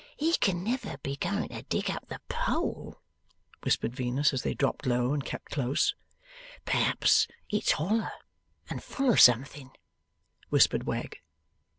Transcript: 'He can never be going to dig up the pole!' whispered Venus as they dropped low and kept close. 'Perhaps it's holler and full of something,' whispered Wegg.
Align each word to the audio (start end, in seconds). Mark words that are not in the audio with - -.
'He 0.17 0.33
can 0.37 0.63
never 0.63 0.97
be 1.03 1.15
going 1.15 1.49
to 1.49 1.61
dig 1.61 1.91
up 1.91 2.07
the 2.07 2.21
pole!' 2.27 2.97
whispered 3.61 3.95
Venus 3.95 4.33
as 4.33 4.41
they 4.41 4.55
dropped 4.55 4.87
low 4.87 5.13
and 5.13 5.23
kept 5.23 5.51
close. 5.51 5.93
'Perhaps 6.65 7.27
it's 7.51 7.73
holler 7.73 8.11
and 8.67 8.81
full 8.83 9.11
of 9.11 9.19
something,' 9.21 9.77
whispered 10.49 10.85
Wegg. 10.87 11.21